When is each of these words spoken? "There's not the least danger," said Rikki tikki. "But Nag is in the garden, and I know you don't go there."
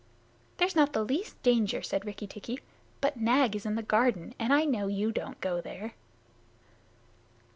"There's 0.57 0.75
not 0.75 0.93
the 0.93 1.03
least 1.05 1.39
danger," 1.43 1.83
said 1.83 2.05
Rikki 2.07 2.25
tikki. 2.25 2.59
"But 3.01 3.17
Nag 3.17 3.55
is 3.55 3.67
in 3.67 3.75
the 3.75 3.83
garden, 3.83 4.33
and 4.39 4.51
I 4.51 4.65
know 4.65 4.87
you 4.87 5.11
don't 5.11 5.39
go 5.41 5.61
there." 5.61 5.93